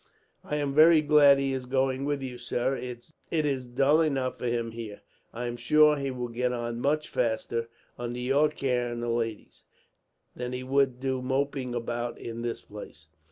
"I 0.43 0.55
am 0.55 0.73
very 0.73 1.03
glad 1.03 1.37
he 1.37 1.53
is 1.53 1.67
going 1.67 2.05
with 2.05 2.23
you, 2.23 2.39
sir. 2.39 2.75
It 2.75 3.11
is 3.29 3.67
dull 3.67 4.01
enough 4.01 4.39
for 4.39 4.47
him 4.47 4.71
here; 4.71 5.03
and 5.31 5.43
I 5.43 5.45
am 5.45 5.55
sure 5.55 5.95
he 5.95 6.09
will 6.09 6.27
get 6.29 6.51
on 6.51 6.79
much 6.81 7.07
faster, 7.07 7.69
under 7.99 8.19
your 8.19 8.49
care 8.49 8.87
and 8.91 9.03
the 9.03 9.09
ladies', 9.09 9.63
than 10.35 10.53
he 10.53 10.63
would 10.63 10.99
do 10.99 11.21
moping 11.21 11.75
about 11.75 12.17
in 12.17 12.41
this 12.41 12.61
place." 12.61 13.09